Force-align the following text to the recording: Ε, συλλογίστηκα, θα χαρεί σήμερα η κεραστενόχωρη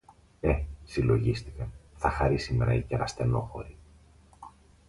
Ε, 0.41 0.55
συλλογίστηκα, 0.83 1.69
θα 1.95 2.09
χαρεί 2.09 2.37
σήμερα 2.37 2.73
η 2.73 2.81
κεραστενόχωρη 2.83 3.77